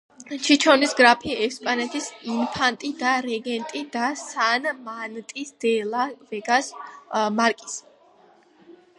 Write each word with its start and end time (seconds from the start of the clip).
ჩიჩონის 0.45 0.93
გრაფი, 0.99 1.33
ესპანეთის 1.47 2.05
ინფანტი 2.35 2.89
და 3.01 3.11
რეგენტი 3.25 3.81
და 3.95 4.07
სან 4.21 4.65
მარტინ 4.87 5.51
დე 5.65 5.73
ლა 5.91 6.05
ვეგას 6.31 6.71
მარკიზი. 7.41 7.77